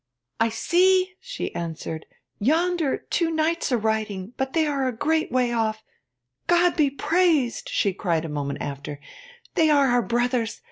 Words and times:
_''I 0.39 0.49
see,' 0.49 1.13
she 1.19 1.53
answered, 1.53 2.07
'yonder 2.39 2.97
two 2.97 3.29
Knights 3.29 3.71
a 3.71 3.77
riding, 3.77 4.33
but 4.35 4.53
they 4.53 4.65
are 4.65 4.85
yet 4.85 4.93
a 4.95 4.97
great 4.97 5.31
way 5.31 5.51
off.... 5.53 5.83
God 6.47 6.75
be 6.75 6.89
praised,' 6.89 7.69
she 7.69 7.93
cried 7.93 8.25
a 8.25 8.27
moment 8.27 8.63
after, 8.63 8.99
'they 9.53 9.69
are 9.69 9.89
our 9.89 10.01
brothers! 10.01 10.59